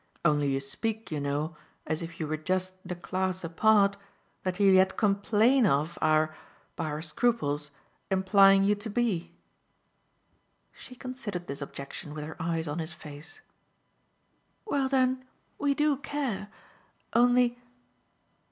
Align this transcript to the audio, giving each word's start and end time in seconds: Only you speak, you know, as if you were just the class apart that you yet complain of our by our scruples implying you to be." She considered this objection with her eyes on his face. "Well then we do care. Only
Only 0.25 0.49
you 0.49 0.59
speak, 0.59 1.11
you 1.11 1.19
know, 1.19 1.55
as 1.85 2.01
if 2.01 2.19
you 2.19 2.25
were 2.25 2.35
just 2.35 2.73
the 2.83 2.95
class 2.95 3.43
apart 3.43 3.97
that 4.41 4.59
you 4.59 4.71
yet 4.71 4.97
complain 4.97 5.67
of 5.67 5.95
our 6.01 6.33
by 6.75 6.85
our 6.85 7.03
scruples 7.03 7.69
implying 8.09 8.63
you 8.63 8.73
to 8.73 8.89
be." 8.89 9.31
She 10.73 10.95
considered 10.95 11.45
this 11.45 11.61
objection 11.61 12.15
with 12.15 12.25
her 12.25 12.35
eyes 12.41 12.67
on 12.67 12.79
his 12.79 12.93
face. 12.93 13.41
"Well 14.65 14.89
then 14.89 15.23
we 15.59 15.75
do 15.75 15.97
care. 15.97 16.49
Only 17.13 17.59